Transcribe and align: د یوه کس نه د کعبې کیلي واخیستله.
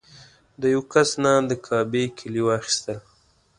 د 0.61 0.63
یوه 0.73 0.85
کس 0.93 1.09
نه 1.23 1.33
د 1.49 1.51
کعبې 1.65 2.03
کیلي 2.17 2.41
واخیستله. 2.45 3.01